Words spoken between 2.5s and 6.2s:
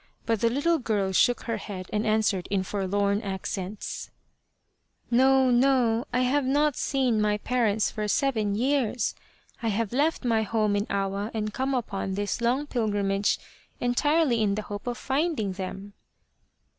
forlorn accents: 18 The Quest of the Sword" No, no. I